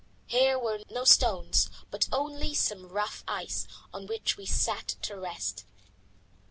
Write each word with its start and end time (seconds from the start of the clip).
Here 0.25 0.57
were 0.57 0.79
no 0.89 1.03
stones, 1.03 1.69
but 1.91 2.09
only 2.11 2.55
some 2.55 2.87
rough 2.89 3.23
ice, 3.27 3.67
on 3.93 4.07
which 4.07 4.35
we 4.35 4.47
sat 4.47 4.95
to 5.03 5.15
rest. 5.15 5.63